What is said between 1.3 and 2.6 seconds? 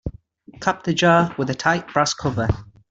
with a tight brass cover.